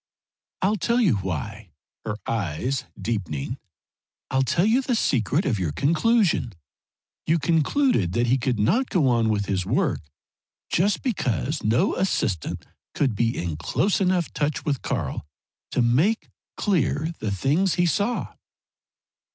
[0.63, 1.69] "I'll tell you why!"
[2.05, 3.59] her eyes deepening.
[4.31, 6.53] "I'll tell you the secret of your conclusion.
[7.27, 9.99] You concluded he could not go on with his work
[10.71, 15.23] just because no assistant could be in close enough touch with Karl
[15.69, 18.33] to make clear the things he saw."